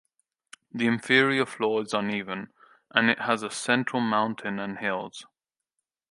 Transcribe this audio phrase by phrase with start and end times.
[0.73, 2.51] The interior floor is uneven,
[2.89, 5.27] and it has a central mountain and hills.